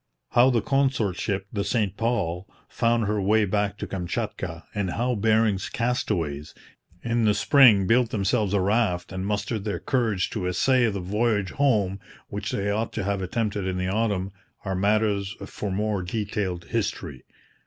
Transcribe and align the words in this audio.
How 0.31 0.49
the 0.49 0.63
consort 0.63 1.15
ship, 1.17 1.45
the 1.53 1.63
St 1.63 1.95
Paul, 1.95 2.49
found 2.67 3.05
her 3.05 3.21
way 3.21 3.45
back 3.45 3.77
to 3.77 3.85
Kamchatka, 3.85 4.63
and 4.73 4.89
how 4.89 5.13
Bering's 5.13 5.69
castaways 5.69 6.55
in 7.03 7.25
the 7.25 7.35
spring 7.35 7.85
built 7.85 8.09
themselves 8.09 8.55
a 8.55 8.61
raft 8.61 9.11
and 9.11 9.27
mustered 9.27 9.63
their 9.63 9.77
courage 9.79 10.31
to 10.31 10.47
essay 10.47 10.89
the 10.89 10.99
voyage 11.01 11.51
home 11.51 11.99
which 12.29 12.49
they 12.51 12.71
ought 12.71 12.93
to 12.93 13.03
have 13.03 13.21
attempted 13.21 13.67
in 13.67 13.77
the 13.77 13.89
autumn, 13.89 14.31
are 14.65 14.73
matters 14.73 15.35
for 15.45 15.69
more 15.71 16.01
detailed 16.01 16.65
history. 16.69 17.23